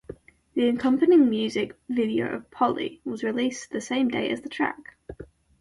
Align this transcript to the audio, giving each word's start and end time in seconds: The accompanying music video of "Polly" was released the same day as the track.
The 0.55 0.67
accompanying 0.67 1.29
music 1.29 1.75
video 1.87 2.25
of 2.33 2.49
"Polly" 2.49 3.01
was 3.05 3.23
released 3.23 3.69
the 3.69 3.81
same 3.81 4.07
day 4.07 4.31
as 4.31 4.41
the 4.41 4.49
track. 4.49 4.95